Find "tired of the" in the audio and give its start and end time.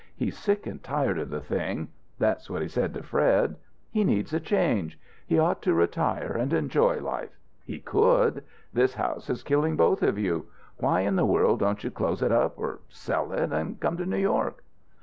0.81-1.41